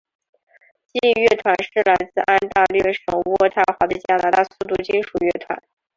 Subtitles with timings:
[0.93, 5.61] 激励乐团是来自安大略省渥太华的加拿大速度金属乐团。